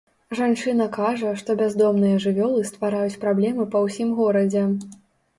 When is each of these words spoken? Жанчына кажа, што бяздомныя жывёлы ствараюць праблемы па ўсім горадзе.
Жанчына 0.37 0.85
кажа, 0.93 1.33
што 1.41 1.55
бяздомныя 1.59 2.21
жывёлы 2.23 2.63
ствараюць 2.69 3.19
праблемы 3.25 3.67
па 3.75 3.83
ўсім 3.85 4.09
горадзе. 4.21 4.63